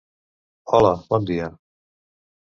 Hola, 0.77 0.93
bon 1.11 1.27
dia! 1.31 1.51